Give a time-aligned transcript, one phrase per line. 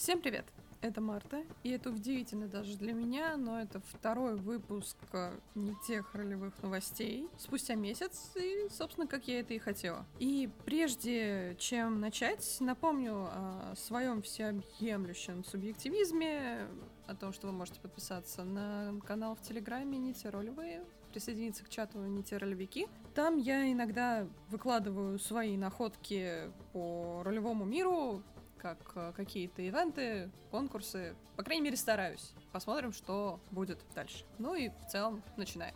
[0.00, 0.46] Всем привет!
[0.80, 6.14] Это Марта, и это удивительно даже для меня, но это второй выпуск э, не тех
[6.14, 10.06] ролевых новостей спустя месяц, и, собственно, как я это и хотела.
[10.18, 16.66] И прежде чем начать, напомню о своем всеобъемлющем субъективизме,
[17.06, 20.82] о том, что вы можете подписаться на канал в Телеграме «Нити ролевые»,
[21.12, 22.88] присоединиться к чату «Нити ролевики».
[23.14, 28.22] Там я иногда выкладываю свои находки по ролевому миру,
[28.60, 31.16] как э, какие-то ивенты, конкурсы.
[31.36, 32.32] По крайней мере, стараюсь.
[32.52, 34.24] Посмотрим, что будет дальше.
[34.38, 35.74] Ну и в целом начинаем.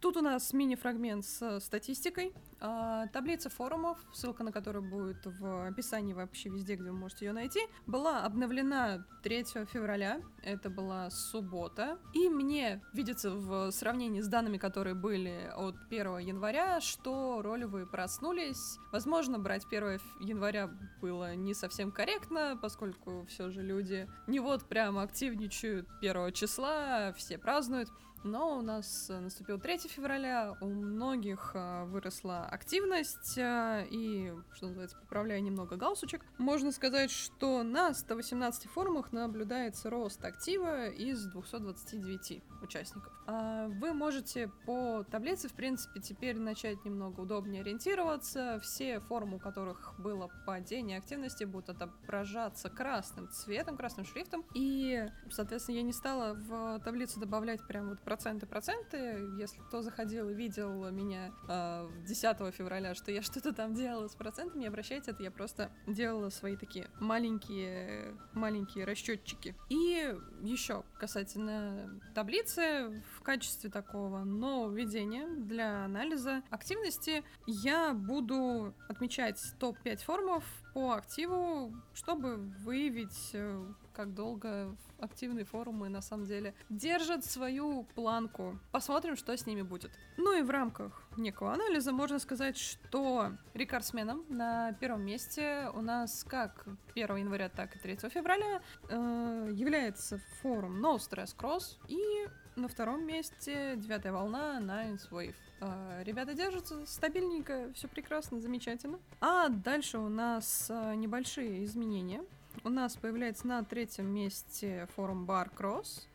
[0.00, 2.32] Тут у нас мини-фрагмент с статистикой.
[2.64, 7.32] А, таблица форумов, ссылка на которую будет в описании вообще везде, где вы можете ее
[7.32, 7.58] найти,
[7.88, 10.20] была обновлена 3 февраля.
[10.44, 11.98] Это была суббота.
[12.14, 18.78] И мне видится в сравнении с данными, которые были от 1 января, что ролевые проснулись.
[18.92, 20.70] Возможно, брать 1 января
[21.00, 27.38] было не совсем корректно, поскольку все же люди не вот прямо активничают 1 числа, все
[27.38, 27.90] празднуют.
[28.24, 34.96] Но у нас наступил 3 февраля, у многих а, выросла активность, а, и, что называется,
[34.96, 43.12] поправляя немного галсучек, можно сказать, что на 118 форумах наблюдается рост актива из 229 участников.
[43.26, 48.60] А, вы можете по таблице, в принципе, теперь начать немного удобнее ориентироваться.
[48.62, 55.76] Все форумы, у которых было падение активности, будут отображаться красным цветом, красным шрифтом, и, соответственно,
[55.76, 59.26] я не стала в таблицу добавлять прям вот проценты-проценты.
[59.38, 64.14] Если кто заходил и видел меня э, 10 февраля, что я что-то там делала с
[64.14, 69.54] процентами, обращайте, это я просто делала свои такие маленькие, маленькие расчетчики.
[69.70, 80.04] И еще касательно таблицы, в качестве такого нововведения для анализа активности я буду отмечать топ-5
[80.04, 80.44] форумов
[80.74, 88.58] по активу, чтобы выявить э, как долго активные форумы на самом деле держат свою планку.
[88.70, 89.90] Посмотрим, что с ними будет.
[90.16, 96.24] Ну и в рамках некого анализа можно сказать, что рекордсменом на первом месте у нас
[96.28, 102.68] как 1 января, так и 3 февраля э, является форум No Stress Cross и на
[102.68, 105.34] втором месте девятая волна Nines Wave.
[105.60, 108.98] Э, ребята держатся стабильненько, все прекрасно, замечательно.
[109.20, 112.22] А дальше у нас э, небольшие изменения
[112.64, 116.06] у нас появляется на третьем месте форум Bar Cross,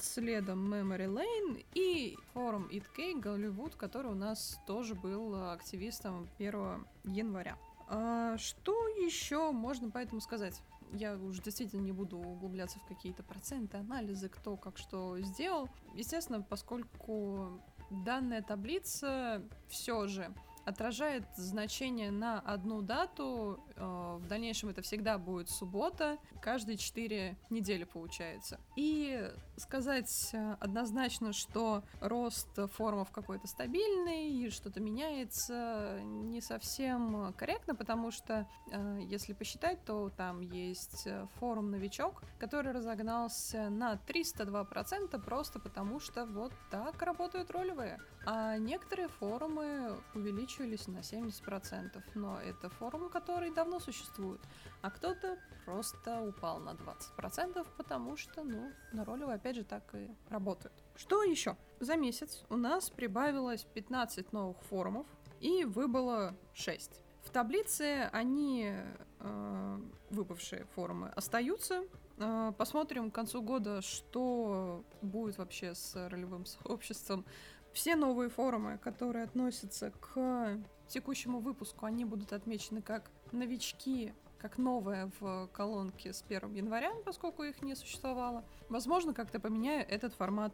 [0.00, 7.56] следом Memory Lane и форум ItK Голливуд, который у нас тоже был активистом 1 января.
[7.88, 10.60] А что еще можно по этому сказать?
[10.92, 15.68] Я уже действительно не буду углубляться в какие-то проценты, анализы, кто как что сделал.
[15.94, 17.60] Естественно, поскольку
[17.90, 20.32] данная таблица все же
[20.64, 23.60] отражает значение на одну дату.
[23.76, 26.18] Э, в дальнейшем это всегда будет суббота.
[26.40, 28.60] Каждые четыре недели получается.
[28.76, 37.74] И сказать э, однозначно, что рост форумов какой-то стабильный и что-то меняется, не совсем корректно,
[37.74, 41.08] потому что, э, если посчитать, то там есть
[41.38, 47.98] форум «Новичок», который разогнался на 302% просто потому, что вот так работают ролевые.
[48.24, 54.40] А некоторые форумы увеличивают увеличились на 70%, но это форум, который давно существует,
[54.82, 60.10] а кто-то просто упал на 20%, потому что, ну, на ролевые опять же так и
[60.28, 60.74] работают.
[60.96, 61.56] Что еще?
[61.80, 65.06] За месяц у нас прибавилось 15 новых форумов
[65.40, 67.02] и выбыло 6.
[67.22, 68.72] В таблице они,
[69.20, 69.80] э,
[70.10, 71.84] выбывшие форумы, остаются.
[72.18, 77.24] Э, посмотрим к концу года, что будет вообще с ролевым сообществом
[77.72, 85.10] все новые форумы, которые относятся к текущему выпуску, они будут отмечены как новички, как новое
[85.20, 88.44] в колонке с 1 января, поскольку их не существовало.
[88.68, 90.52] Возможно, как-то поменяю этот формат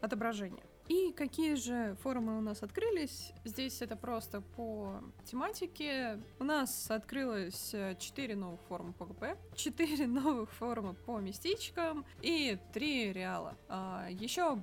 [0.00, 0.64] отображения.
[0.88, 3.32] И какие же форумы у нас открылись?
[3.44, 6.20] Здесь это просто по тематике.
[6.38, 13.12] У нас открылось 4 новых форума по ГП, 4 новых форума по местечкам и 3
[13.14, 13.56] реала.
[13.68, 14.58] А, еще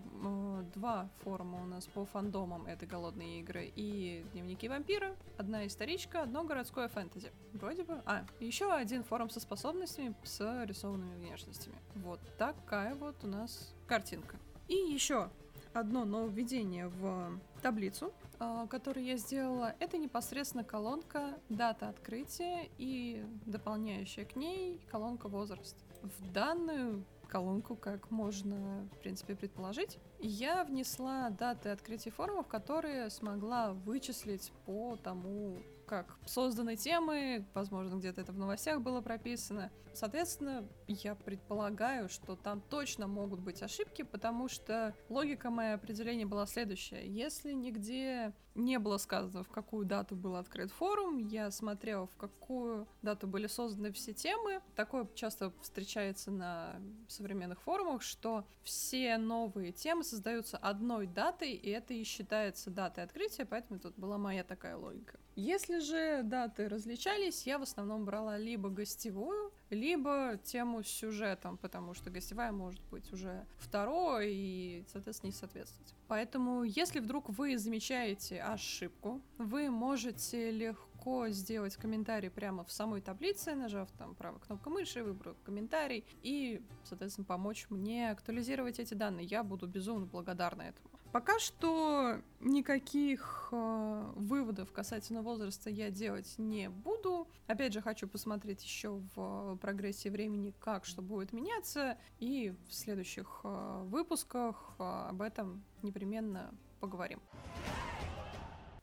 [0.76, 2.68] два форума у нас по фандомам.
[2.68, 5.16] Это «Голодные игры» и «Дневники вампира».
[5.38, 7.32] Одна историчка, одно городское фэнтези.
[7.54, 8.02] Вроде бы.
[8.06, 11.76] А, еще один форум со способностями с рисованными внешностями.
[11.96, 14.38] Вот такая вот у нас картинка.
[14.68, 15.30] И еще
[15.74, 19.76] одно нововведение в таблицу, а, которую я сделала.
[19.80, 25.78] Это непосредственно колонка дата открытия и дополняющая к ней колонка возраст.
[26.02, 33.74] В данную колонку, как можно, в принципе, предположить, я внесла даты открытия форумов, которые смогла
[33.74, 35.58] вычислить по тому,
[35.92, 39.70] как созданы темы, возможно, где-то это в новостях было прописано.
[39.94, 46.46] Соответственно, я предполагаю, что там точно могут быть ошибки, потому что логика моей определения была
[46.46, 47.06] следующая.
[47.06, 52.88] Если нигде не было сказано, в какую дату был открыт форум, я смотрела, в какую
[53.02, 54.62] дату были созданы все темы.
[54.78, 56.80] Такое часто встречается на
[57.10, 63.44] современных форумах, что все новые темы создаются одной датой, и это и считается датой открытия,
[63.44, 65.20] поэтому тут была моя такая логика.
[65.36, 71.94] Если же даты различались, я в основном брала либо гостевую, либо тему с сюжетом, потому
[71.94, 75.96] что гостевая может быть уже второй и, соответственно, не соответствовать.
[76.08, 80.91] Поэтому, если вдруг вы замечаете ошибку, вы можете легко
[81.30, 87.26] сделать комментарий прямо в самой таблице, нажав там правой кнопкой мыши, выбрав комментарий и, соответственно,
[87.26, 89.26] помочь мне актуализировать эти данные.
[89.26, 90.92] Я буду безумно благодарна этому.
[91.12, 97.28] Пока что никаких э, выводов касательно возраста я делать не буду.
[97.48, 103.42] Опять же, хочу посмотреть еще в прогрессии времени, как что будет меняться, и в следующих
[103.44, 107.20] э, выпусках э, об этом непременно поговорим.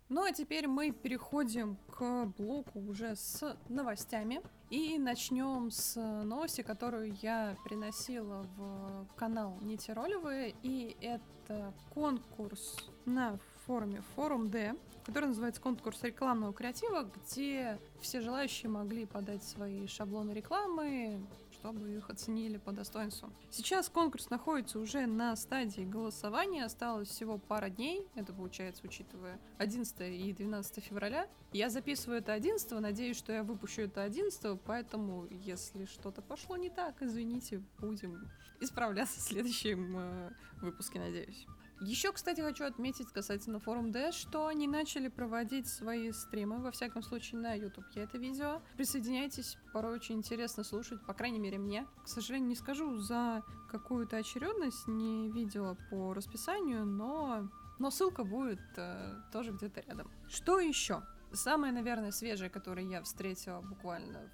[0.09, 4.41] Ну а теперь мы переходим к блоку уже с новостями.
[4.71, 10.55] И начнем с новости, которую я приносила в канал Нити Ролевые.
[10.63, 14.75] И это конкурс на форуме Форум Д,
[15.05, 21.21] который называется конкурс рекламного креатива, где все желающие могли подать свои шаблоны рекламы,
[21.59, 23.31] чтобы их оценили по достоинству.
[23.51, 30.01] Сейчас конкурс находится уже на стадии голосования, осталось всего пара дней, это получается, учитывая 11
[30.01, 31.29] и 12 февраля.
[31.53, 36.71] Я записываю это 11, надеюсь, что я выпущу это 11, поэтому, если что-то пошло не
[36.71, 41.47] так, извините, будем исправляться в следующем э, выпуске, надеюсь.
[41.81, 47.03] Еще, кстати, хочу отметить касательно форум D, что они начали проводить свои стримы, во всяком
[47.03, 48.63] случае на YouTube я это видео.
[48.77, 51.87] Присоединяйтесь, порой очень интересно слушать, по крайней мере мне.
[52.03, 57.49] К сожалению, не скажу за какую-то очередность, не видела по расписанию, но,
[57.79, 60.11] но ссылка будет э, тоже где-то рядом.
[60.29, 61.03] Что еще?
[61.33, 64.29] Самое, наверное, свежее, которое я встретила буквально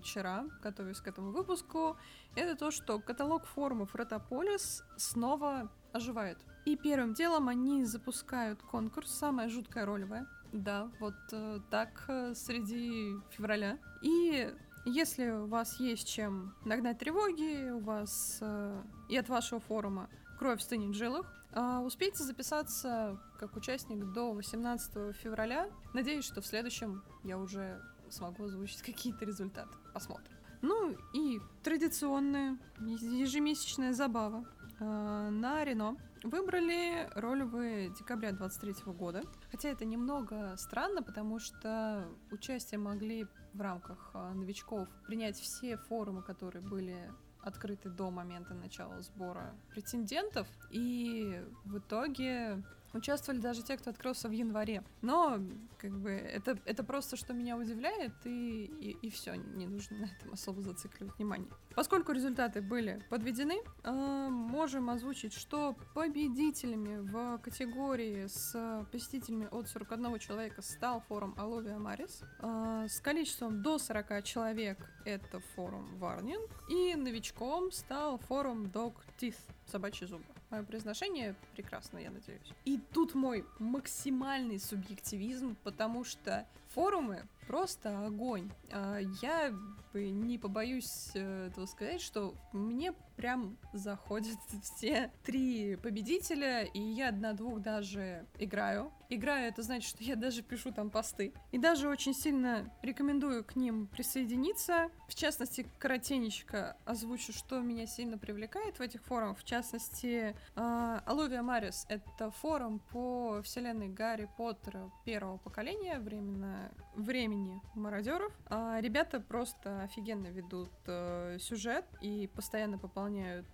[0.00, 1.96] вчера, готовясь к этому выпуску,
[2.34, 6.38] это то, что каталог форумов Ротополис снова оживает.
[6.66, 10.26] И первым делом они запускают конкурс «Самая жуткая ролевая».
[10.52, 13.78] Да, вот э, так э, среди февраля.
[14.02, 14.52] И
[14.84, 20.08] если у вас есть чем нагнать тревоги, у вас э, и от вашего форума
[20.38, 25.68] кровь стынет в жилах, э, успейте записаться как участник до 18 февраля.
[25.94, 29.74] Надеюсь, что в следующем я уже смогу озвучить какие-то результаты.
[29.94, 30.34] Посмотрим.
[30.62, 34.44] Ну и традиционная ежемесячная забава
[34.80, 39.22] э, на Рено выбрали ролевые декабря 23 года.
[39.50, 46.22] Хотя это немного странно, потому что участие могли в рамках э, новичков принять все форумы,
[46.22, 47.10] которые были
[47.40, 50.48] открыты до момента начала сбора претендентов.
[50.70, 52.62] И в итоге
[52.96, 54.82] Участвовали даже те, кто открылся в январе.
[55.02, 55.40] Но,
[55.78, 60.04] как бы, это, это просто, что меня удивляет, и, и, и все, не нужно на
[60.06, 61.48] этом особо зацикливать внимание.
[61.74, 70.18] Поскольку результаты были подведены, э, можем озвучить, что победителями в категории с посетителями от 41
[70.18, 72.22] человека стал форум Аловия Марис.
[72.40, 76.50] Э, с количеством до 40 человек это форум Варнинг.
[76.70, 79.36] И новичком стал форум Dog Teeth,
[79.66, 80.24] собачьи зубы.
[80.50, 82.52] Мое произношение прекрасно, я надеюсь.
[82.64, 88.50] И тут мой максимальный субъективизм, потому что форумы просто огонь.
[88.70, 89.52] А, я
[89.94, 97.60] не побоюсь э, этого сказать, что мне прям заходят все три победителя, и я одна-двух
[97.60, 98.92] даже играю.
[99.08, 101.32] Играю, это значит, что я даже пишу там посты.
[101.52, 104.90] И даже очень сильно рекомендую к ним присоединиться.
[105.08, 109.38] В частности, коротенечко озвучу, что меня сильно привлекает в этих форумах.
[109.38, 118.32] В частности, Алувия Марис— это форум по вселенной Гарри Поттера первого поколения, временно, времени мародеров.
[118.46, 123.05] А ребята просто офигенно ведут э, сюжет и постоянно пополняют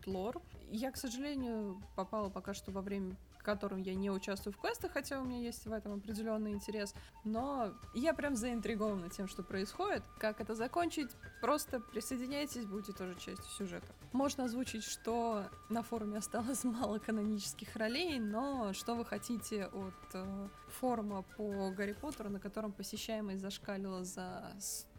[0.07, 0.41] лор.
[0.71, 4.93] Я, к сожалению, попала пока что во время в котором я не участвую в квестах,
[4.93, 6.95] хотя у меня есть в этом определенный интерес.
[7.25, 10.05] Но я прям заинтригована тем, что происходит.
[10.19, 11.11] Как это закончить?
[11.41, 13.89] Просто присоединяйтесь, будете тоже частью сюжета.
[14.13, 20.49] Можно озвучить, что на форуме осталось мало канонических ролей, но что вы хотите от э,
[20.69, 24.92] форума по Гарри Поттеру, на котором посещаемость зашкалила за 100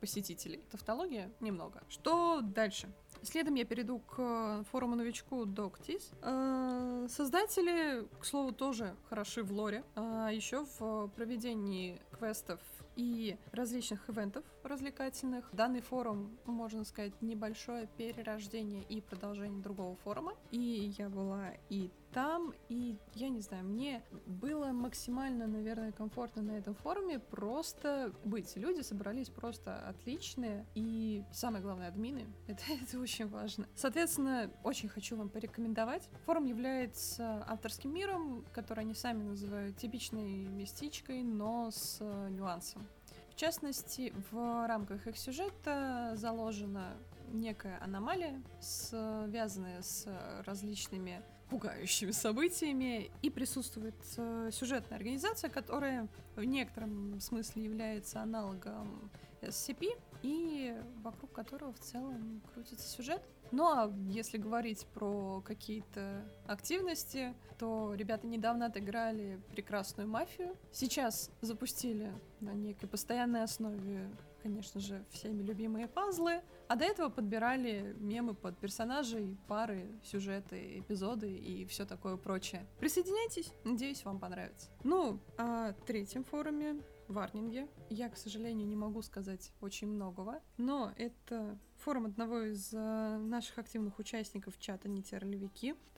[0.00, 0.62] посетителей.
[0.70, 1.82] Тавтология немного.
[1.88, 2.88] Что дальше?
[3.22, 6.02] Следом я перейду к форуму новичку Doctis.
[6.22, 9.84] Э, создатели, к слову, тоже хороши в лоре.
[9.94, 12.60] А еще в проведении квестов
[12.96, 15.48] и различных ивентов развлекательных.
[15.52, 20.34] Данный форум, можно сказать, небольшое перерождение и продолжение другого форума.
[20.50, 26.52] И я была и там, и я не знаю, мне было максимально, наверное, комфортно на
[26.52, 28.56] этом форуме просто быть.
[28.56, 32.24] Люди собрались просто отличные, и самое главное, админы.
[32.46, 33.68] Это, это очень важно.
[33.74, 36.08] Соответственно, очень хочу вам порекомендовать.
[36.24, 42.88] Форум является авторским миром, который они сами называют типичной местечкой, но с нюансом.
[43.28, 46.96] В частности, в рамках их сюжета заложена
[47.30, 50.08] некая аномалия, связанная с
[50.46, 59.10] различными пугающими событиями, и присутствует э, сюжетная организация, которая в некотором смысле является аналогом
[59.42, 63.22] SCP, и вокруг которого в целом крутится сюжет.
[63.52, 70.56] Ну а если говорить про какие-то активности, то ребята недавно отыграли прекрасную мафию.
[70.72, 74.10] Сейчас запустили на некой постоянной основе,
[74.46, 76.40] конечно же, всеми любимые пазлы.
[76.68, 82.64] А до этого подбирали мемы под персонажей, пары, сюжеты, эпизоды и все такое прочее.
[82.78, 84.68] Присоединяйтесь, надеюсь, вам понравится.
[84.84, 87.68] Ну, о третьем форуме Варнинге.
[87.90, 93.58] Я, к сожалению, не могу сказать очень многого, но это форум одного из э, наших
[93.58, 95.02] активных участников чата «Не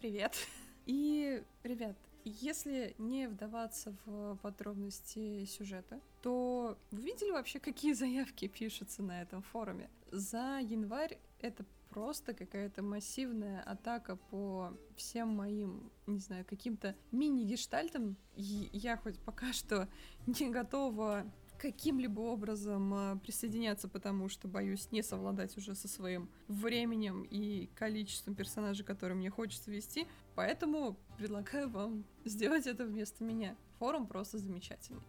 [0.01, 0.35] Привет!
[0.87, 1.97] И, ребят,
[2.29, 9.43] если не вдаваться в подробности сюжета, то вы видели вообще, какие заявки пишутся на этом
[9.43, 9.91] форуме?
[10.11, 18.17] За январь это просто какая-то массивная атака по всем моим, не знаю, каким-то мини-гештальтам.
[18.37, 19.89] Я хоть пока что
[20.27, 21.25] не готова
[21.59, 28.35] каким-либо образом а, присоединяться, потому что боюсь не совладать уже со своим временем и количеством
[28.35, 30.07] персонажей, которые мне хочется вести.
[30.35, 33.57] Поэтому предлагаю вам сделать это вместо меня.
[33.79, 35.03] Форум просто замечательный.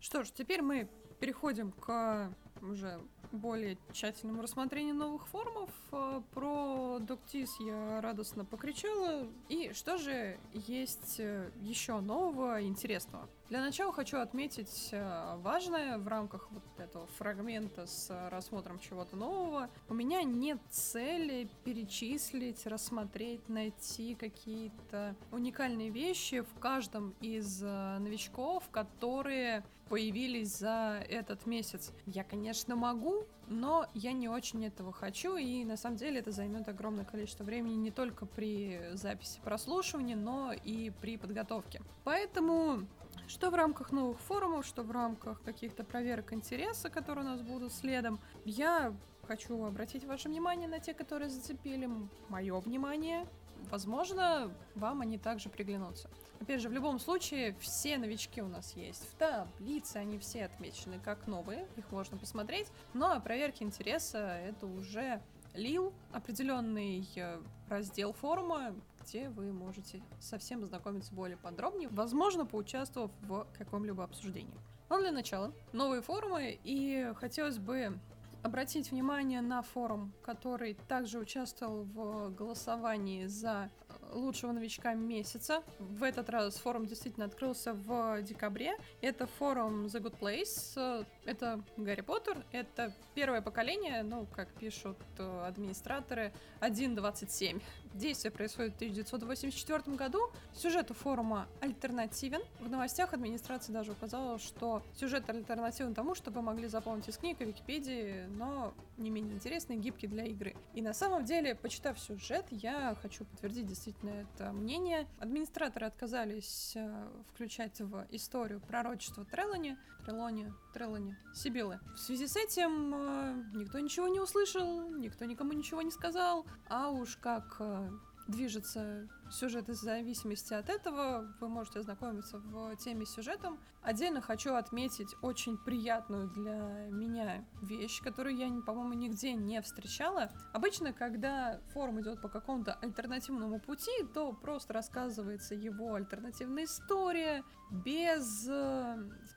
[0.00, 0.88] Что ж, теперь мы
[1.20, 2.32] переходим к
[2.62, 3.00] уже
[3.32, 5.70] более тщательному рассмотрению новых форумов.
[5.92, 9.26] А, про Доктис я радостно покричала.
[9.48, 13.28] И что же есть э, еще нового, интересного?
[13.48, 19.70] Для начала хочу отметить э, важное в рамках вот этого фрагмента с рассмотром чего-то нового.
[19.88, 28.68] У меня нет цели перечислить, рассмотреть, найти какие-то уникальные вещи в каждом из э, новичков,
[28.70, 31.92] которые появились за этот месяц.
[32.04, 36.68] Я, конечно, могу, но я не очень этого хочу, и на самом деле это займет
[36.68, 41.80] огромное количество времени не только при записи прослушивания, но и при подготовке.
[42.04, 42.86] Поэтому
[43.28, 47.72] что в рамках новых форумов, что в рамках каких-то проверок интереса, которые у нас будут
[47.72, 48.94] следом, я
[49.26, 51.88] хочу обратить ваше внимание на те, которые зацепили
[52.28, 53.26] мое внимание.
[53.70, 56.08] Возможно, вам они также приглянутся.
[56.40, 60.98] Опять же, в любом случае, все новички у нас есть в таблице, они все отмечены
[61.04, 62.68] как новые, их можно посмотреть.
[62.94, 65.20] Но о проверке интереса это уже
[65.54, 68.74] лил определенный э, раздел форума,
[69.08, 74.54] где вы можете совсем ознакомиться более подробнее, возможно, поучаствовав в каком-либо обсуждении.
[74.90, 77.98] Но для начала новые форумы, и хотелось бы
[78.42, 83.70] обратить внимание на форум, который также участвовал в голосовании за
[84.12, 85.62] лучшего новичка месяца.
[85.78, 88.76] В этот раз форум действительно открылся в декабре.
[89.00, 91.06] Это форум The Good Place.
[91.24, 92.44] Это Гарри Поттер.
[92.52, 97.60] Это первое поколение, ну, как пишут э, администраторы, 1.27.
[97.94, 100.30] Действие происходит в 1984 году.
[100.54, 102.40] Сюжет у форума альтернативен.
[102.60, 107.44] В новостях администрация даже указала, что сюжет альтернативен тому, чтобы могли заполнить из книг и
[107.44, 110.56] Википедии, но не менее интересный гибкий для игры.
[110.74, 115.06] И на самом деле, почитав сюжет, я хочу подтвердить действительно это мнение.
[115.18, 121.80] Администраторы отказались э, включать в историю пророчество Трелони, Трелони, Трелони, Сибилы.
[121.92, 126.90] В связи с этим э, никто ничего не услышал, никто никому ничего не сказал, а
[126.90, 127.90] уж как э,
[128.28, 131.34] движется сюжет из зависимости от этого.
[131.40, 133.58] Вы можете ознакомиться в теме с сюжетом.
[133.82, 140.30] Отдельно хочу отметить очень приятную для меня вещь, которую я, по-моему, нигде не встречала.
[140.52, 148.48] Обычно, когда форум идет по какому-то альтернативному пути, то просто рассказывается его альтернативная история, без,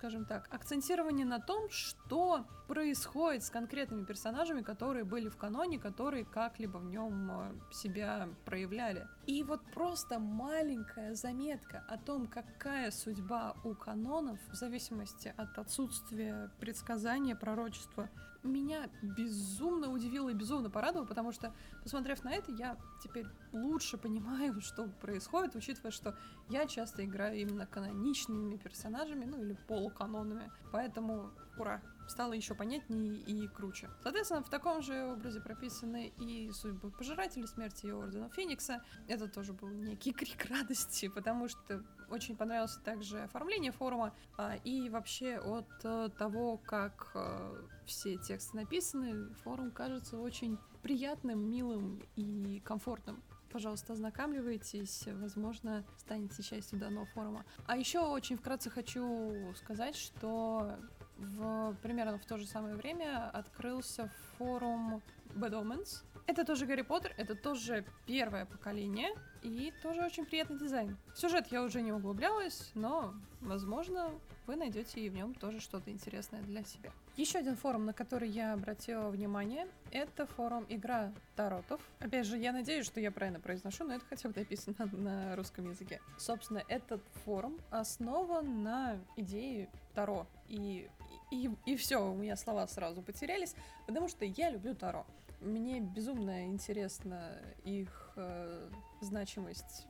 [0.02, 6.26] скажем так, акцентирование на том, что происходит с конкретными персонажами, которые были в каноне, которые
[6.26, 9.08] как-либо в нем э, себя проявляли.
[9.28, 16.50] И вот просто маленькая заметка о том, какая судьба у канонов в зависимости от отсутствия
[16.60, 18.10] предсказания, пророчества,
[18.44, 24.60] меня безумно удивило и безумно порадовало, потому что, посмотрев на это, я теперь лучше понимаю,
[24.62, 26.18] что происходит, учитывая, что
[26.50, 30.52] я часто играю именно каноничными персонажами, ну или полуканонами.
[30.72, 33.90] Поэтому, ура, стало еще понятнее и круче.
[34.04, 38.84] Соответственно, в таком же образе прописаны и судьбы Пожирателей Смерти и Ордена Феникса.
[39.08, 44.90] Это тоже был некий крик радости, потому что очень понравилось также оформление форума а, и
[44.90, 52.62] вообще от а, того, как а, все тексты написаны, форум кажется очень приятным, милым и
[52.66, 57.46] комфортным пожалуйста, ознакомливайтесь, возможно, станете частью данного форума.
[57.68, 60.78] А еще очень вкратце хочу сказать, что
[61.18, 65.02] в, примерно в то же самое время открылся форум
[65.36, 66.04] Bad Omens.
[66.28, 69.10] Это тоже Гарри Поттер, это тоже первое поколение,
[69.42, 70.98] и тоже очень приятный дизайн.
[71.14, 74.12] В сюжет я уже не углублялась, но, возможно,
[74.48, 76.92] вы найдете и в нем тоже что-то интересное для себя.
[77.18, 81.82] Еще один форум, на который я обратила внимание, это форум Игра Таротов.
[82.00, 85.70] Опять же, я надеюсь, что я правильно произношу, но это хотя бы написано на русском
[85.70, 86.02] языке.
[86.18, 90.28] Собственно, этот форум основан на идее Таро.
[90.48, 90.90] И
[91.32, 93.56] и, и все, у меня слова сразу потерялись,
[93.88, 95.06] потому что я люблю Таро.
[95.42, 98.70] Мне безумно интересна их э,
[99.02, 99.88] значимость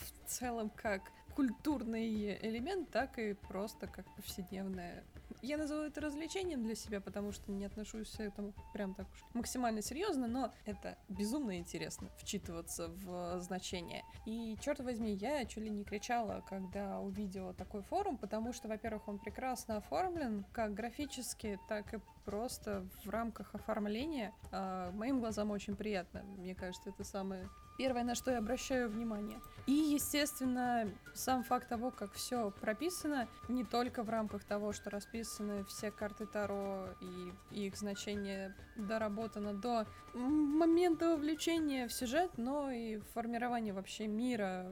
[0.00, 1.02] в целом как
[1.36, 5.04] культурный элемент, так и просто как повседневное
[5.42, 9.24] я назову это развлечением для себя, потому что не отношусь к этому прям так уж
[9.34, 14.04] максимально серьезно, но это безумно интересно вчитываться в значение.
[14.26, 19.08] И, черт возьми, я чуть ли не кричала, когда увидела такой форум, потому что, во-первых,
[19.08, 24.32] он прекрасно оформлен, как графически, так и просто в рамках оформления.
[24.52, 26.22] А, моим глазам очень приятно.
[26.22, 29.40] Мне кажется, это самое первое, на что я обращаю внимание.
[29.66, 35.64] И, естественно, сам факт того, как все прописано, не только в рамках того, что расписаны
[35.64, 43.72] все карты Таро и их значение доработано до момента вовлечения в сюжет, но и формирование
[43.72, 44.66] вообще мира,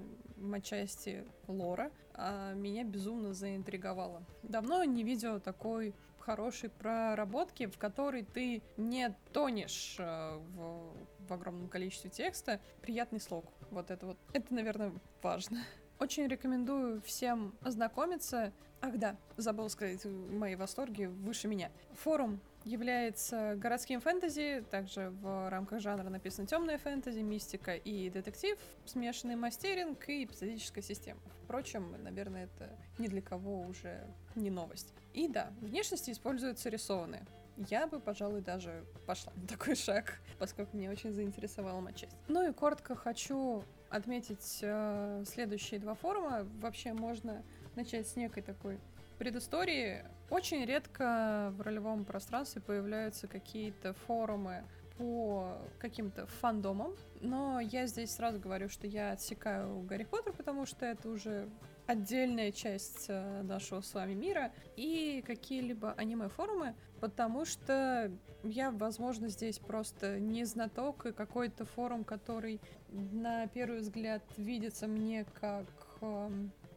[0.52, 4.22] отчасти лора, а меня безумно заинтриговало.
[4.42, 5.94] Давно не видела такой
[6.26, 10.92] хорошей проработки, в которой ты не тонешь э, в
[11.28, 13.46] в огромном количестве текста, приятный слог.
[13.70, 15.62] Вот это вот, это, наверное, важно.
[15.98, 18.52] Очень рекомендую всем ознакомиться.
[18.82, 21.70] Ах да, забыл сказать, мои восторги выше меня.
[22.02, 29.36] Форум является городским фэнтези, также в рамках жанра написано темная фэнтези, мистика и детектив, смешанный
[29.36, 31.20] мастеринг и эпизодическая система.
[31.44, 34.92] Впрочем, наверное, это ни для кого уже не новость.
[35.16, 37.26] И да, внешности используются рисованные
[37.56, 42.16] я бы, пожалуй, даже пошла на такой шаг, поскольку меня очень заинтересовала матчасть.
[42.28, 46.46] Ну и коротко хочу отметить э, следующие два форума.
[46.60, 47.42] Вообще можно
[47.74, 48.78] начать с некой такой
[49.18, 50.04] предыстории.
[50.28, 54.64] Очень редко в ролевом пространстве появляются какие-то форумы
[54.98, 60.86] по каким-то фандомам, но я здесь сразу говорю, что я отсекаю Гарри Поттер, потому что
[60.86, 61.50] это уже
[61.86, 68.10] отдельная часть э, нашего с вами мира и какие-либо аниме-форумы, потому что
[68.42, 75.24] я, возможно, здесь просто не знаток и какой-то форум, который на первый взгляд видится мне
[75.40, 75.66] как
[76.00, 76.30] э,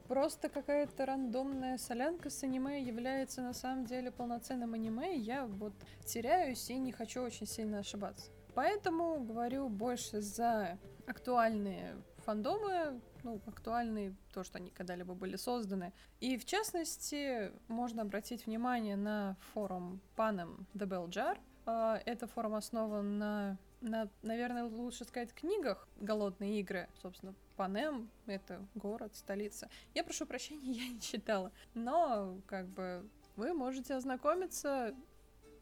[0.08, 5.74] просто какая-то рандомная солянка с аниме является на самом деле полноценным аниме, я вот
[6.06, 8.32] теряюсь и не хочу очень сильно ошибаться.
[8.56, 11.95] Поэтому говорю больше за актуальные
[12.30, 15.94] фандомы, ну, актуальны, то, что они когда-либо были созданы.
[16.20, 21.39] И, в частности, можно обратить внимание на форум Panem The Bell Jar.
[21.65, 26.88] А, это форум основан на, на, наверное, лучше сказать, книгах «Голодные игры».
[27.02, 29.68] Собственно, Панем— это город, столица.
[29.96, 31.52] Я прошу прощения, я не читала.
[31.74, 34.94] Но, как бы, вы можете ознакомиться.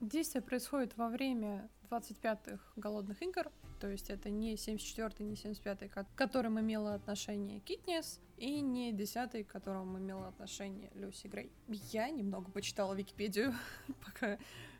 [0.02, 6.08] Действие происходит во время 25-х голодных игр, то есть это не 74-й, не 75-й, к
[6.16, 11.52] которым имела отношение Китнес, и не 10-й, к которому имела отношение Люси Грей.
[11.68, 13.54] Я немного почитала Википедию,
[14.06, 14.38] пока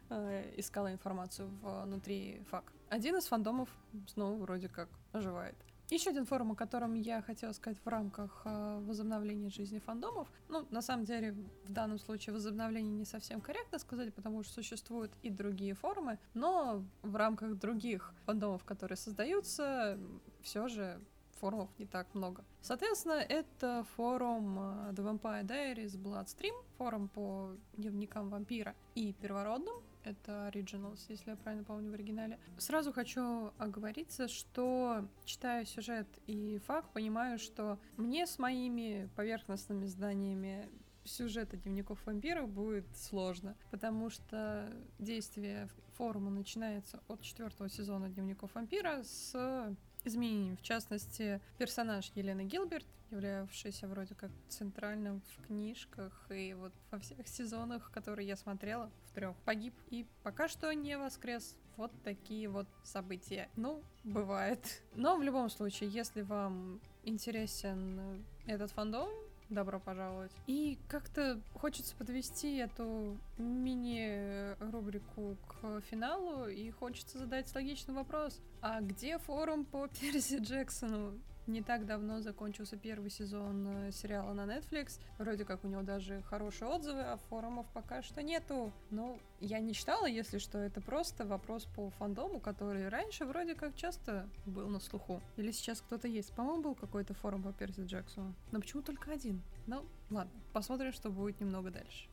[0.10, 2.72] э, искала информацию внутри фак.
[2.90, 3.70] Один из фандомов
[4.08, 5.56] снова вроде как оживает.
[5.90, 10.28] Еще один форум, о котором я хотела сказать в рамках э, возобновления жизни фандомов.
[10.50, 15.14] Ну, на самом деле, в данном случае возобновление не совсем корректно сказать, потому что существуют
[15.24, 19.98] и другие форумы, но в рамках других фандомов, которые создаются,
[20.42, 21.00] все же
[21.40, 22.44] форумов не так много.
[22.62, 29.76] Соответственно, это форум э, The Vampire Diaries Bloodstream, форум по дневникам вампира и первородным,
[30.08, 32.40] это Originals, если я правильно помню в оригинале.
[32.58, 40.70] Сразу хочу оговориться, что читаю сюжет и факт, понимаю, что мне с моими поверхностными зданиями
[41.04, 49.04] сюжета дневников вампиров будет сложно, потому что действие форума начинается от четвертого сезона дневников вампира
[49.04, 49.76] с
[50.08, 50.56] изменений.
[50.56, 57.28] В частности, персонаж Елены Гилберт, являвшийся вроде как центральным в книжках и вот во всех
[57.28, 61.58] сезонах, которые я смотрела, в трех, погиб и пока что не воскрес.
[61.78, 63.50] Вот такие вот события.
[63.56, 64.82] Ну, бывает.
[64.96, 69.10] Но в любом случае, если вам интересен этот фандом,
[69.50, 70.32] добро пожаловать.
[70.48, 78.42] И как-то хочется подвести эту мини-рубрику к финалу, и хочется задать логичный вопрос.
[78.62, 81.14] А где форум по Перси Джексону?
[81.48, 85.00] Не так давно закончился первый сезон э, сериала на Netflix.
[85.18, 88.74] Вроде как у него даже хорошие отзывы, а форумов пока что нету.
[88.90, 93.76] Ну, я не читала, если что, это просто вопрос по фандому, который раньше вроде как
[93.76, 95.22] часто был на слуху.
[95.38, 96.34] Или сейчас кто-то есть.
[96.34, 98.34] По-моему, был какой-то форум по Перси Джексону.
[98.52, 99.42] Но почему только один?
[99.68, 102.10] Ну, ладно, посмотрим, что будет немного дальше.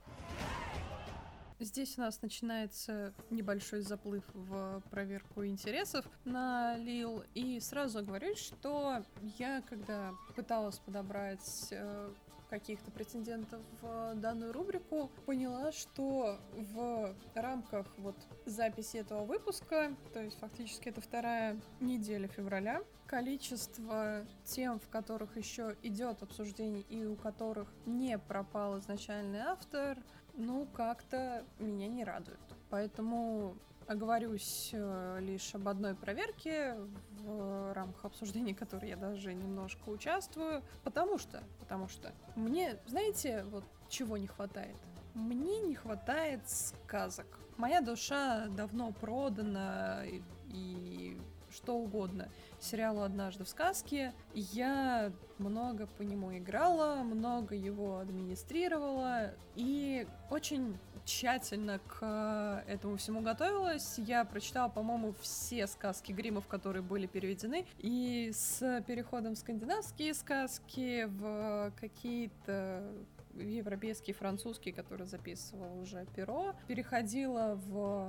[1.60, 7.22] Здесь у нас начинается небольшой заплыв в проверку интересов на Лил.
[7.34, 9.04] И сразу говорю, что
[9.38, 12.10] я, когда пыталась подобрать э,
[12.50, 20.38] каких-то претендентов в данную рубрику, поняла, что в рамках вот записи этого выпуска, то есть
[20.38, 27.68] фактически это вторая неделя февраля, количество тем, в которых еще идет обсуждение и у которых
[27.86, 29.98] не пропал изначальный автор,
[30.36, 32.40] ну, как-то меня не радует.
[32.70, 36.76] Поэтому оговорюсь э, лишь об одной проверке
[37.20, 43.64] в рамках обсуждения, которой я даже немножко участвую, потому что, потому что мне, знаете, вот
[43.88, 44.76] чего не хватает?
[45.14, 47.26] Мне не хватает сказок.
[47.56, 51.16] Моя душа давно продана и, и
[51.50, 52.28] что угодно
[52.64, 54.12] сериалу «Однажды в сказке».
[54.33, 63.98] Я много по нему играла, много его администрировала и очень тщательно к этому всему готовилась.
[63.98, 67.66] Я прочитала, по-моему, все сказки Гримов, которые были переведены.
[67.79, 72.90] И с переходом в скандинавские сказки, в какие-то
[73.35, 78.09] европейские, французские, которые записывал уже Перо, переходила в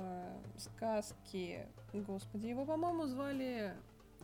[0.56, 3.74] сказки, господи, его, по-моему, звали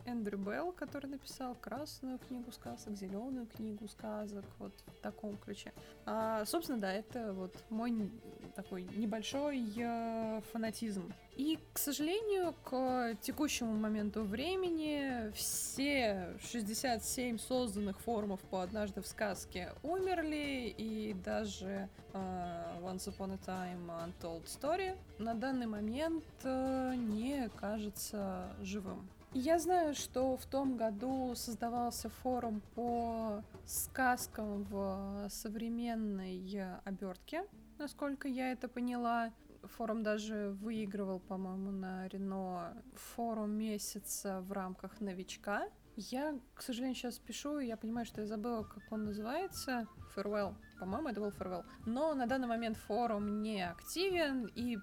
[0.05, 5.73] Эндрю Белл, который написал красную книгу сказок, зеленую книгу сказок, вот в таком ключе.
[6.05, 8.11] А, собственно, да, это вот мой
[8.55, 11.11] такой небольшой э, фанатизм.
[11.35, 19.73] И, к сожалению, к текущему моменту времени все 67 созданных форумов по «Однажды в сказке»
[19.81, 27.49] умерли, и даже э, Once Upon a Time Untold Story на данный момент э, не
[27.57, 29.09] кажется живым.
[29.35, 36.39] Я знаю, что в том году создавался форум по сказкам в современной
[36.85, 37.43] обертке,
[37.79, 39.33] насколько я это поняла.
[39.63, 45.67] Форум даже выигрывал, по-моему, на Рено форум месяца в рамках новичка.
[45.95, 49.87] Я, к сожалению, сейчас пишу, и я понимаю, что я забыла, как он называется.
[50.15, 50.53] Farewell.
[50.79, 51.65] По-моему, это был Farewell.
[51.87, 54.77] Но на данный момент форум не активен, и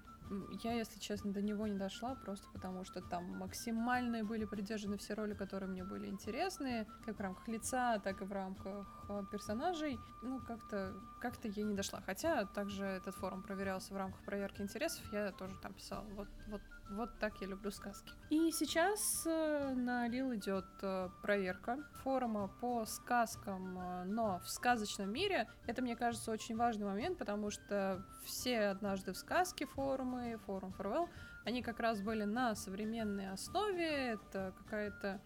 [0.63, 5.13] я, если честно, до него не дошла, просто потому что там максимальные были придержаны все
[5.13, 9.00] роли, которые мне были интересны, как в рамках лица, так и в рамках
[9.31, 9.99] персонажей.
[10.21, 12.01] Ну, как-то как я не дошла.
[12.05, 16.05] Хотя также этот форум проверялся в рамках проверки интересов, я тоже там писала.
[16.15, 18.11] Вот, вот вот так я люблю сказки.
[18.29, 25.11] И сейчас э, на Лил идет э, проверка форума по сказкам, э, но в сказочном
[25.11, 25.47] мире.
[25.67, 31.07] Это, мне кажется, очень важный момент, потому что все однажды в сказке форумы, форум Farewell,
[31.45, 34.13] они как раз были на современной основе.
[34.13, 35.21] Это какая-то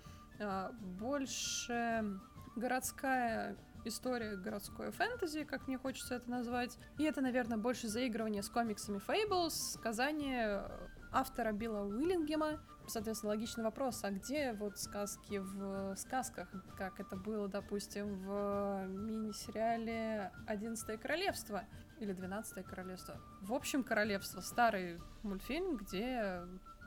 [1.00, 2.20] больше
[2.56, 6.78] городская история городской фэнтези, как мне хочется это назвать.
[6.98, 10.70] И это, наверное, больше заигрывание с комиксами Fables, сказание
[11.12, 12.60] автора Билла Уиллингема.
[12.88, 20.32] Соответственно, логичный вопрос, а где вот сказки в сказках, как это было, допустим, в мини-сериале
[20.46, 21.64] «Одиннадцатое королевство»
[22.00, 23.20] или «Двенадцатое королевство».
[23.42, 26.42] В общем, «Королевство»— старый мультфильм, где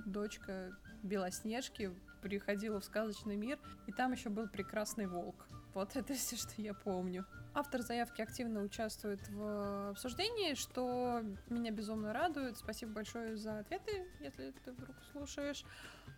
[0.06, 0.70] дочка
[1.02, 5.48] Белоснежки приходила в сказочный мир, и там еще был прекрасный волк.
[5.78, 7.24] Вот это все, что я помню.
[7.54, 12.58] Автор заявки активно участвует в обсуждении, что меня безумно радует.
[12.58, 15.64] Спасибо большое за ответы, если ты вдруг слушаешь.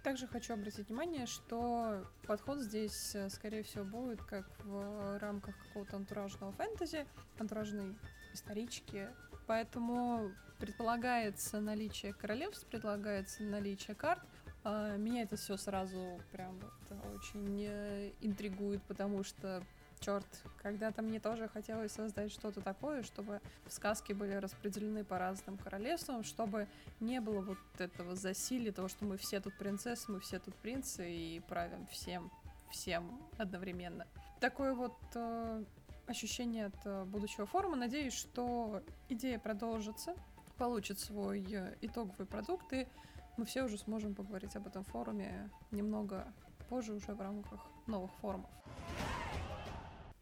[0.03, 5.96] Также хочу обратить внимание, что подход здесь, э, скорее всего, будет как в рамках какого-то
[5.96, 7.07] антуражного фэнтези,
[7.38, 7.99] антуражной
[8.33, 9.11] исторички.
[9.46, 14.23] Поэтому предполагается наличие королевств, предлагается наличие карт.
[14.62, 19.62] А, меня это все сразу прям вот очень э, интригует, потому что
[20.01, 20.27] черт,
[20.62, 26.66] когда-то мне тоже хотелось создать что-то такое, чтобы сказки были распределены по разным королевствам, чтобы
[27.01, 31.11] не было вот этого засилия, того, что мы все тут принцессы, мы все тут принцы
[31.11, 32.31] и правим всем,
[32.70, 34.07] всем одновременно.
[34.40, 35.64] Такое вот э,
[36.07, 37.77] ощущение от э, будущего форума.
[37.77, 40.14] Надеюсь, что идея продолжится,
[40.57, 42.87] получит свой э, итоговый продукт, и
[43.37, 46.33] мы все уже сможем поговорить об этом форуме немного
[46.69, 48.51] позже уже в рамках новых форумов.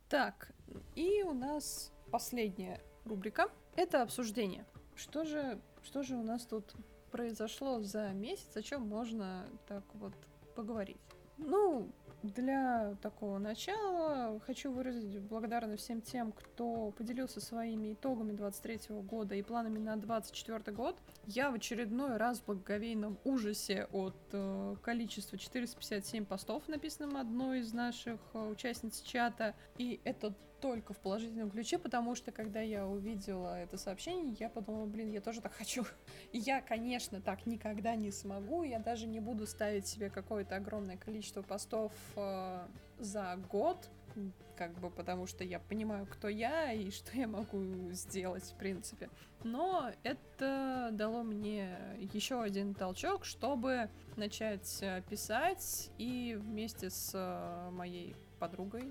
[0.09, 0.53] Так,
[0.95, 3.49] и у нас последняя рубрика.
[3.77, 4.65] Это обсуждение.
[4.95, 6.75] Что же, что же у нас тут
[7.11, 10.15] произошло за месяц, о чем можно так вот
[10.55, 11.01] поговорить?
[11.37, 11.93] Ну,
[12.35, 19.43] для такого начала хочу выразить благодарность всем тем, кто поделился своими итогами 23 года и
[19.43, 20.97] планами на 24 год.
[21.27, 27.73] Я в очередной раз в благоговейном ужасе от э, количества 457 постов, написанным одной из
[27.73, 29.55] наших э, участниц чата.
[29.77, 34.87] И это только в положительном ключе, потому что когда я увидела это сообщение, я подумала,
[34.87, 35.85] блин, я тоже так хочу.
[36.33, 40.97] И я, конечно, так никогда не смогу, я даже не буду ставить себе какое-то огромное
[40.97, 42.67] количество постов э,
[42.99, 43.89] за год,
[44.57, 49.09] как бы потому что я понимаю, кто я и что я могу сделать, в принципе.
[49.45, 51.77] Но это дало мне
[52.13, 58.85] еще один толчок, чтобы начать э, писать и вместе с э, моей подругой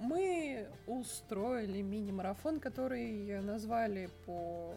[0.00, 4.74] мы устроили мини-марафон, который назвали по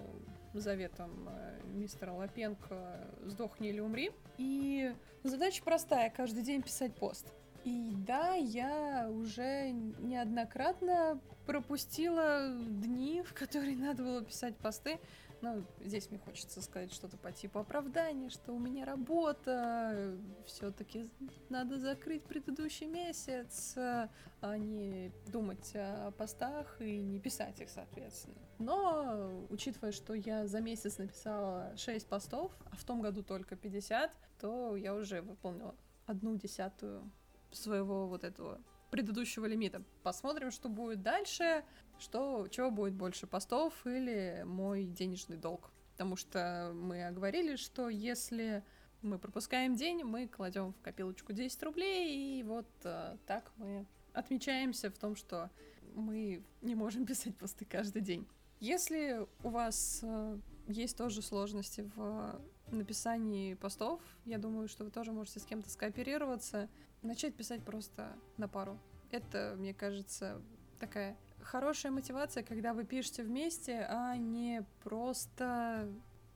[0.53, 4.11] заветам э, мистера Лапенко «Сдохни или умри».
[4.37, 7.25] И задача простая— каждый день писать пост.
[7.63, 14.99] И да, я уже неоднократно пропустила дни, в которые надо было писать посты.
[15.43, 21.09] Но здесь мне хочется сказать что-то по типу оправдания, что у меня работа, все-таки
[21.49, 28.37] надо закрыть предыдущий месяц, а не думать о постах и не писать их, соответственно.
[28.57, 34.13] Но, учитывая, что я за месяц написала 6 постов, а в том году только 50,
[34.39, 35.75] то я уже выполнила
[36.05, 37.11] одну десятую
[37.51, 38.61] своего вот этого
[38.93, 39.81] предыдущего лимита.
[40.03, 41.63] Посмотрим, что будет дальше,
[41.97, 45.71] что, чего будет больше, постов или мой денежный долг.
[45.93, 48.63] Потому что мы оговорили, что если
[49.01, 54.91] мы пропускаем день, мы кладем в копилочку 10 рублей, и вот э, так мы отмечаемся
[54.91, 55.49] в том, что
[55.95, 58.27] мы не можем писать посты каждый день.
[58.59, 65.11] Если у вас э, есть тоже сложности в написании постов, я думаю, что вы тоже
[65.13, 66.69] можете с кем-то скооперироваться
[67.03, 68.79] начать писать просто на пару.
[69.11, 70.41] Это, мне кажется,
[70.79, 75.89] такая хорошая мотивация, когда вы пишете вместе, а не просто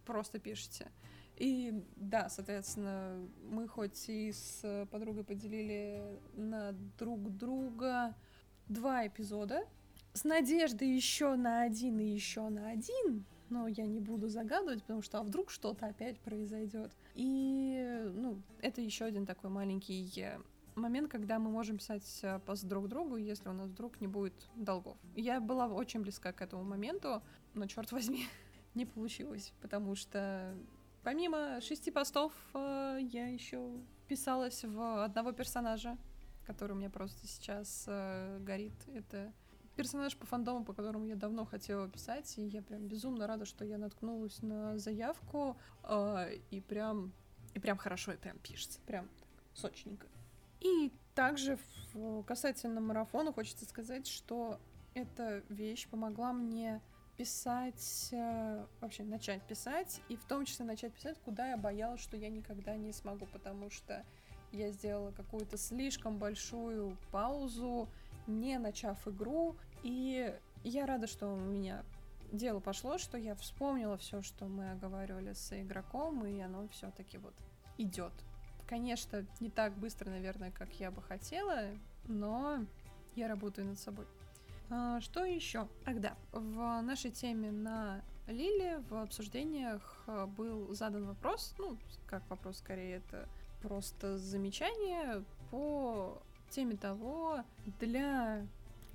[0.05, 0.89] просто пишете.
[1.35, 6.01] И да, соответственно, мы хоть и с подругой поделили
[6.33, 8.15] на друг друга
[8.67, 9.63] два эпизода,
[10.13, 15.03] с надеждой еще на один и еще на один, но я не буду загадывать, потому
[15.03, 16.91] что а вдруг что-то опять произойдет.
[17.13, 20.01] И, ну, это еще один такой маленький
[20.77, 24.33] момент, когда мы можем писать э, пост друг другу, если у нас вдруг не будет
[24.55, 24.97] долгов.
[25.15, 27.21] Я была очень близка к этому моменту,
[27.53, 28.27] но, черт возьми,
[28.75, 30.55] не получилось, потому что
[31.03, 33.71] помимо шести постов э, я еще
[34.07, 35.97] писалась в одного персонажа,
[36.45, 38.75] который у меня просто сейчас э, горит.
[38.93, 39.33] Это
[39.75, 43.65] персонаж по фандому, по которому я давно хотела писать, и я прям безумно рада, что
[43.65, 45.55] я наткнулась на заявку,
[46.49, 47.13] и прям
[47.53, 49.09] и прям хорошо, и прям пишется, прям
[49.53, 50.07] сочненько.
[50.59, 51.57] И также
[51.93, 54.59] в, касательно марафона хочется сказать, что
[54.93, 56.81] эта вещь помогла мне
[57.17, 62.15] писать, э, вообще начать писать, и в том числе начать писать, куда я боялась, что
[62.15, 64.05] я никогда не смогу, потому что
[64.51, 67.89] я сделала какую-то слишком большую паузу,
[68.27, 71.83] не начав игру, и я рада, что у меня
[72.31, 77.33] дело пошло, что я вспомнила все, что мы оговаривали с игроком, и оно все-таки вот
[77.77, 78.13] идет.
[78.67, 81.69] Конечно, не так быстро, наверное, как я бы хотела,
[82.07, 82.65] но
[83.15, 84.05] я работаю над собой.
[84.69, 85.67] А, что еще?
[85.85, 91.77] Ах да, в нашей теме на Лиле в обсуждениях а, был задан вопрос, ну,
[92.07, 93.29] как вопрос скорее, это
[93.61, 97.43] просто замечание по теме того,
[97.79, 98.45] для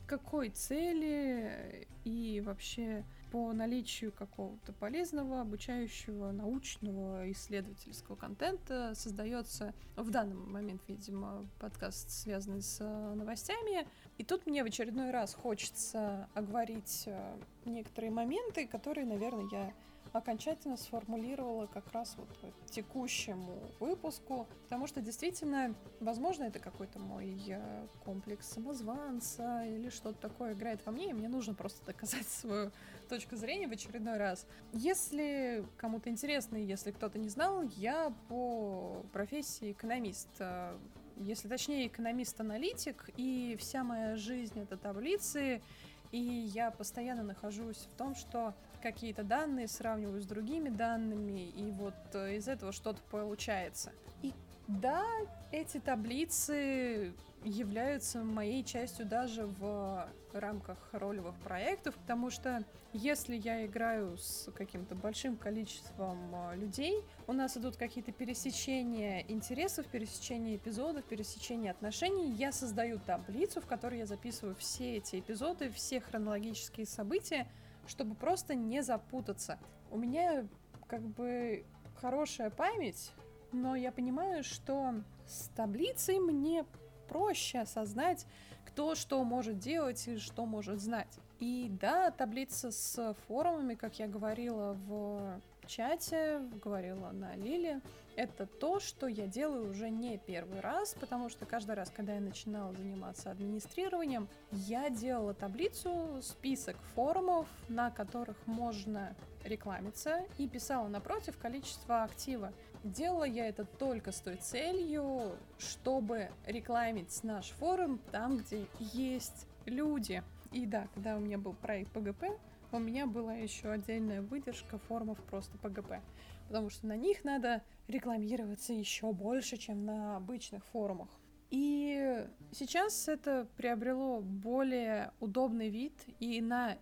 [0.06, 10.34] какой цели и вообще по наличию какого-то полезного, обучающего, научного, исследовательского контента создается в данный
[10.34, 13.88] момент, видимо, подкаст, связанный с э, новостями.
[14.18, 19.72] И тут мне в очередной раз хочется оговорить э, некоторые моменты, которые, наверное, я
[20.12, 22.28] окончательно сформулировала как раз вот
[22.70, 30.52] текущему выпуску, потому что действительно, возможно, это какой-то мой э, комплекс самозванца или что-то такое
[30.52, 32.70] играет во мне, и мне нужно просто доказать свою
[33.08, 34.46] точку зрения в очередной раз.
[34.72, 40.76] Если кому-то интересно, если кто-то не знал, я по профессии экономист э,
[41.16, 45.62] если точнее экономист-аналитик, и вся моя жизнь это таблицы,
[46.10, 51.94] и я постоянно нахожусь в том, что какие-то данные сравниваю с другими данными, и вот
[52.14, 53.92] э, из этого что-то получается.
[54.22, 54.32] И
[54.68, 55.04] да,
[55.50, 57.12] эти таблицы
[57.44, 64.94] являются моей частью даже в рамках ролевых проектов, потому что если я играю с каким-то
[64.94, 72.52] большим количеством э, людей, у нас идут какие-то пересечения интересов, пересечения эпизодов, пересечения отношений, я
[72.52, 77.46] создаю таблицу, в которой я записываю все эти эпизоды, все хронологические события,
[77.86, 79.58] чтобы просто не запутаться.
[79.90, 80.46] У меня
[80.86, 81.64] как бы
[81.96, 83.12] хорошая память,
[83.52, 84.94] но я понимаю, что
[85.26, 86.64] с таблицей мне
[87.08, 88.26] проще осознать,
[88.66, 91.18] кто что может делать и что может знать.
[91.40, 97.80] И да, таблица с форумами, как я говорила в чате, говорила на Лиле,
[98.16, 102.20] это то, что я делаю уже не первый раз, потому что каждый раз, когда я
[102.20, 111.38] начинала заниматься администрированием, я делала таблицу, список форумов, на которых можно рекламиться, и писала напротив
[111.38, 112.52] количество актива.
[112.84, 120.22] Делала я это только с той целью, чтобы рекламить наш форум там, где есть люди.
[120.52, 122.24] И да, когда у меня был проект ПГП,
[122.72, 126.00] у меня была еще отдельная выдержка форумов просто ПГП,
[126.48, 131.08] потому что на них надо рекламироваться еще больше, чем на обычных форумах.
[131.50, 136.78] И сейчас это приобрело более удобный вид, и на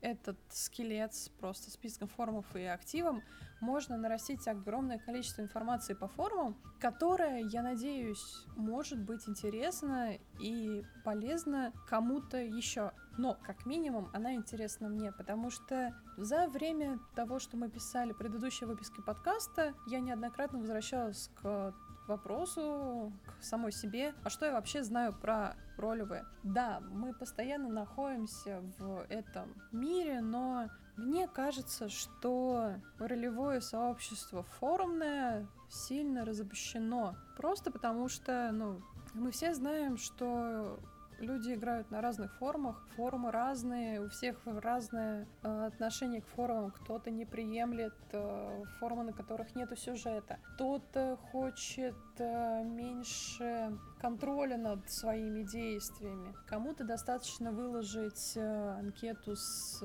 [0.00, 3.22] этот скелет с просто списком форумов и активом
[3.60, 11.72] можно нарастить огромное количество информации по форумам, которая, я надеюсь, может быть интересна и полезна
[11.88, 12.92] кому-то еще.
[13.16, 18.66] Но, как минимум, она интересна мне, потому что за время того, что мы писали предыдущие
[18.66, 21.74] выпуски подкаста, я неоднократно возвращалась к
[22.06, 26.24] вопросу к самой себе, а что я вообще знаю про ролевые.
[26.42, 36.24] Да, мы постоянно находимся в этом мире, но мне кажется, что ролевое сообщество форумное сильно
[36.24, 37.16] разобщено.
[37.36, 38.80] Просто потому что, ну,
[39.14, 40.78] мы все знаем, что
[41.18, 46.70] люди играют на разных форумах, форумы разные, у всех разное э, отношение к форумам.
[46.70, 50.38] Кто-то не приемлет э, форумы, на которых нету сюжета.
[50.54, 56.34] Кто-то хочет э, меньше контроля над своими действиями.
[56.46, 59.82] Кому-то достаточно выложить анкету с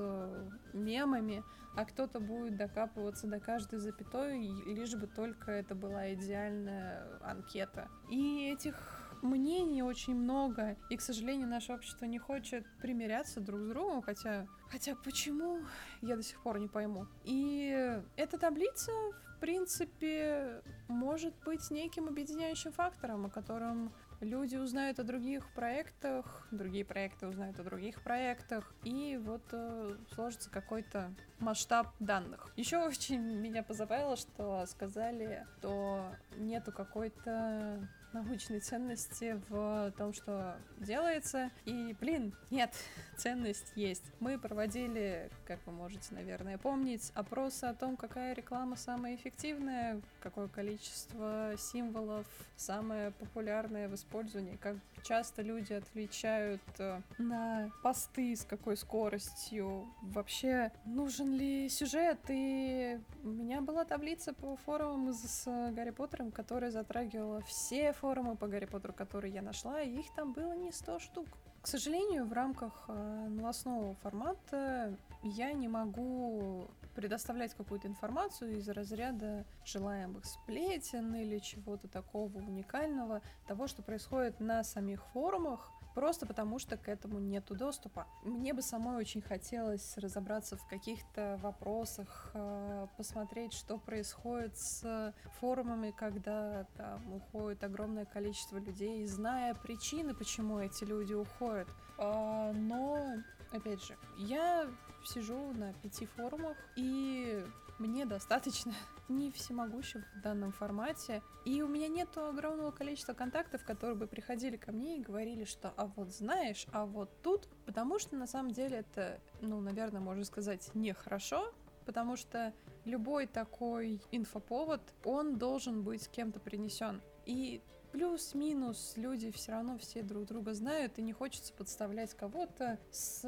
[0.72, 1.42] мемами,
[1.76, 7.88] а кто-то будет докапываться до каждой запятой, лишь бы только это была идеальная анкета.
[8.10, 13.68] И этих мнений очень много, и, к сожалению, наше общество не хочет примиряться друг с
[13.68, 14.46] другом, хотя...
[14.70, 15.62] Хотя почему,
[16.00, 17.06] я до сих пор не пойму.
[17.24, 18.92] И эта таблица,
[19.36, 26.84] в принципе, может быть неким объединяющим фактором, о котором люди узнают о других проектах, другие
[26.84, 32.52] проекты узнают о других проектах, и вот э, сложится какой-то масштаб данных.
[32.56, 41.50] Еще очень меня позабавило, что сказали, что нету какой-то научной ценности в том, что делается.
[41.64, 42.74] И, блин, нет,
[43.16, 44.04] ценность есть.
[44.20, 50.48] Мы проводили, как вы можете, наверное, помнить, опросы о том, какая реклама самая эффективная, какое
[50.48, 58.76] количество символов самое популярное в использовании, как часто люди отвечают э, на посты, с какой
[58.76, 62.18] скоростью, вообще нужен ли сюжет.
[62.28, 68.46] И у меня была таблица по форумам с Гарри Поттером, которая затрагивала все форумы по
[68.46, 71.26] Гарри Поттеру, которые я нашла, и их там было не 100 штук.
[71.62, 79.44] К сожалению, в рамках э, новостного формата я не могу предоставлять какую-то информацию из разряда
[79.64, 86.78] желаемых сплетен или чего-то такого уникального, того, что происходит на самих форумах, просто потому что
[86.78, 88.06] к этому нету доступа.
[88.24, 95.90] Мне бы самой очень хотелось разобраться в каких-то вопросах, э, посмотреть, что происходит с форумами,
[95.90, 101.68] когда там уходит огромное количество людей, зная причины, почему эти люди уходят.
[101.98, 103.16] А, но,
[103.52, 104.70] опять же, я
[105.04, 107.44] сижу на пяти форумах, и
[107.80, 108.72] мне достаточно
[109.08, 111.22] не всемогущим в данном формате.
[111.44, 115.72] И у меня нет огромного количества контактов, которые бы приходили ко мне и говорили, что
[115.76, 120.24] а вот знаешь, а вот тут, потому что на самом деле это, ну, наверное, можно
[120.24, 121.52] сказать, нехорошо,
[121.86, 122.52] потому что
[122.84, 127.00] любой такой инфоповод, он должен быть кем-то принесен.
[127.26, 127.62] И
[127.92, 133.22] плюс-минус люди все равно все друг друга знают, и не хочется подставлять кого-то с,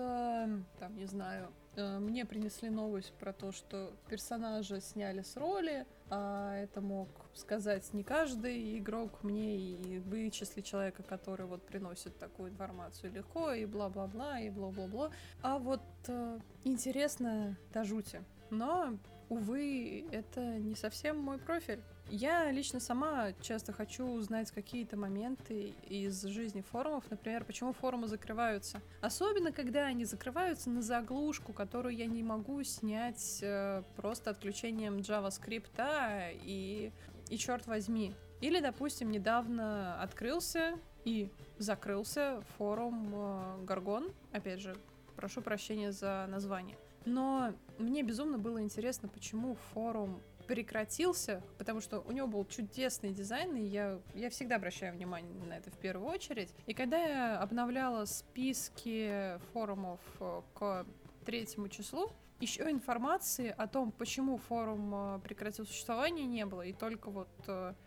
[0.78, 6.54] там, не знаю, Э, мне принесли новость про то, что персонажа сняли с роли, а
[6.56, 13.12] это мог сказать не каждый игрок мне и вычислить человека, который вот приносит такую информацию
[13.12, 15.10] легко, и бла-бла-бла, и бла-бла-бла.
[15.42, 18.22] А вот э, интересно до жути.
[18.50, 18.98] Но,
[19.30, 21.80] увы, это не совсем мой профиль.
[22.10, 28.82] Я лично сама часто хочу узнать какие-то моменты из жизни форумов, например, почему форумы закрываются.
[29.00, 36.34] Особенно, когда они закрываются на заглушку, которую я не могу снять э, просто отключением JavaScript
[36.44, 36.92] и,
[37.30, 38.14] и черт возьми.
[38.42, 44.12] Или, допустим, недавно открылся и закрылся форум э, Гаргон.
[44.32, 44.76] Опять же,
[45.16, 46.76] прошу прощения за название.
[47.04, 53.56] Но мне безумно было интересно, почему форум прекратился, потому что у него был чудесный дизайн,
[53.56, 56.54] и я, я всегда обращаю внимание на это в первую очередь.
[56.66, 60.86] И когда я обновляла списки форумов э, к
[61.24, 66.62] третьему числу, еще информации о том, почему форум э, прекратил существование, не было.
[66.62, 67.28] И только вот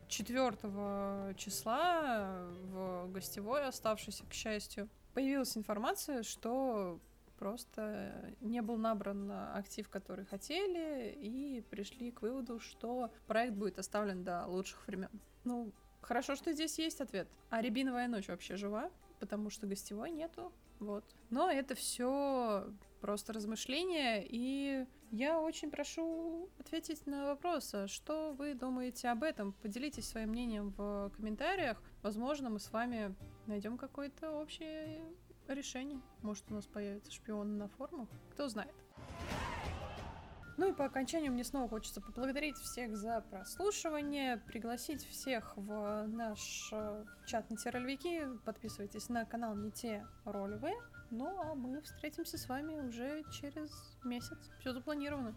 [0.07, 6.99] 4 э, числа в гостевой, оставшейся, к счастью, появилась информация, что
[7.37, 14.23] просто не был набран актив, который хотели, и пришли к выводу, что проект будет оставлен
[14.23, 15.09] до лучших времен.
[15.43, 15.71] Ну,
[16.01, 17.27] хорошо, что здесь есть ответ.
[17.49, 20.51] А Рябиновая ночь вообще жива, потому что гостевой нету.
[20.79, 21.05] Вот.
[21.29, 22.67] Но это все
[23.01, 29.53] просто размышления, и я очень прошу ответить на вопрос, а что вы думаете об этом?
[29.53, 31.81] Поделитесь своим мнением в комментариях.
[32.01, 33.15] Возможно, мы с вами
[33.47, 35.01] найдем какое-то общее
[35.53, 36.01] решение.
[36.21, 38.09] Может, у нас появятся шпионы на форумах?
[38.31, 38.73] Кто знает.
[40.57, 46.69] Ну и по окончанию мне снова хочется поблагодарить всех за прослушивание, пригласить всех в наш
[46.71, 50.77] э, чат не те ролевики, подписывайтесь на канал не те ролевые,
[51.11, 55.35] ну а мы встретимся с вами уже через месяц, все запланировано.